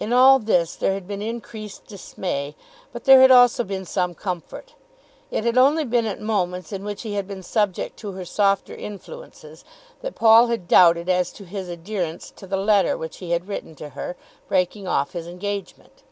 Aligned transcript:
In 0.00 0.14
all 0.14 0.38
this 0.38 0.74
there 0.76 0.94
had 0.94 1.06
been 1.06 1.20
increased 1.20 1.86
dismay, 1.86 2.54
but 2.90 3.04
there 3.04 3.20
had 3.20 3.30
also 3.30 3.64
been 3.64 3.84
some 3.84 4.14
comfort. 4.14 4.72
It 5.30 5.44
had 5.44 5.58
only 5.58 5.84
been 5.84 6.06
at 6.06 6.22
moments 6.22 6.72
in 6.72 6.84
which 6.84 7.02
he 7.02 7.16
had 7.16 7.28
been 7.28 7.42
subject 7.42 7.98
to 7.98 8.12
her 8.12 8.24
softer 8.24 8.74
influences 8.74 9.62
that 10.00 10.14
Paul 10.14 10.46
had 10.46 10.66
doubted 10.68 11.10
as 11.10 11.30
to 11.32 11.44
his 11.44 11.68
adherence 11.68 12.30
to 12.36 12.46
the 12.46 12.56
letter 12.56 12.96
which 12.96 13.18
he 13.18 13.32
had 13.32 13.46
written 13.46 13.74
to 13.74 13.90
her, 13.90 14.16
breaking 14.48 14.88
off 14.88 15.12
his 15.12 15.26
engagement. 15.26 16.02